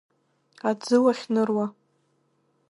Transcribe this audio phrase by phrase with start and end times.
[0.69, 1.65] Аӡы уахьныруа.